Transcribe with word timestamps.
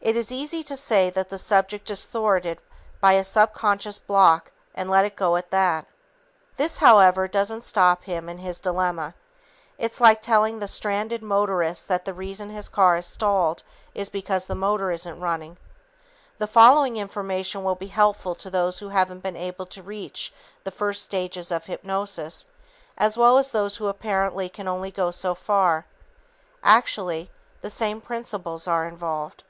It 0.00 0.16
is 0.16 0.30
easy 0.32 0.62
to 0.62 0.76
say 0.76 1.10
that 1.10 1.28
the 1.28 1.38
subject 1.38 1.90
is 1.90 2.04
thwarted 2.06 2.60
by 3.00 3.14
a 3.14 3.24
subconscious 3.24 3.98
block 3.98 4.52
and 4.74 4.88
let 4.88 5.04
it 5.04 5.16
go 5.16 5.34
at 5.36 5.50
that. 5.50 5.86
This, 6.56 6.78
however, 6.78 7.26
doesn't 7.28 7.68
help 7.74 8.04
him 8.04 8.28
in 8.28 8.38
his 8.38 8.60
dilemma. 8.60 9.14
It's 9.76 10.00
like 10.00 10.22
telling 10.22 10.60
the 10.60 10.68
stranded 10.68 11.20
motorist 11.20 11.88
that 11.88 12.04
the 12.04 12.14
reason 12.14 12.48
his 12.48 12.68
car 12.70 12.94
has 12.94 13.08
stalled 13.08 13.64
is 13.92 14.08
because 14.08 14.46
the 14.46 14.54
motor 14.54 14.92
isn't 14.92 15.18
running. 15.20 15.58
The 16.38 16.46
following 16.46 16.96
information 16.96 17.64
will 17.64 17.74
be 17.74 17.88
helpful 17.88 18.36
to 18.36 18.48
those 18.50 18.78
who 18.78 18.88
haven't 18.90 19.24
been 19.24 19.36
able 19.36 19.66
to 19.66 19.82
reach 19.82 20.32
the 20.62 20.70
first 20.70 21.04
stages 21.04 21.50
of 21.50 21.66
hypnosis, 21.66 22.46
as 22.96 23.18
well 23.18 23.36
as 23.36 23.50
those 23.50 23.76
who 23.76 23.88
apparently 23.88 24.48
can 24.48 24.66
go 24.66 24.72
only 24.72 24.94
so 25.10 25.34
far. 25.34 25.86
Actually, 26.62 27.30
the 27.62 27.68
same 27.70 28.00
principles 28.00 28.68
are 28.68 28.86
involved. 28.86 29.42